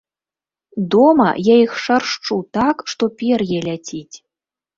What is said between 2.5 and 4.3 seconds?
так, што пер'е ляціць.